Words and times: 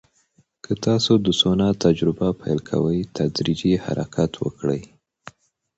که 0.63 0.73
تاسو 0.85 1.11
د 1.25 1.27
سونا 1.41 1.69
تجربه 1.83 2.27
پیل 2.41 2.59
کوئ، 2.69 2.99
تدریجي 3.17 3.73
حرکت 3.85 4.31
وکړئ. 4.43 4.81